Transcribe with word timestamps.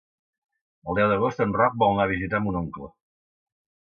El 0.93 0.97
deu 0.99 1.11
d'agost 1.11 1.43
en 1.47 1.53
Roc 1.59 1.77
vol 1.83 1.93
anar 1.93 2.07
a 2.09 2.11
visitar 2.13 2.41
mon 2.47 2.59
oncle. 2.63 2.91